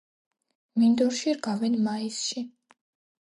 [0.83, 2.45] მინდორში რგავენ მაისში.